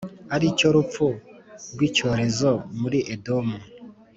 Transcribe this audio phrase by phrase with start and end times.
[0.35, 1.05] ari cyo rupfu
[1.73, 3.57] rw’icyorezo muri Edomu.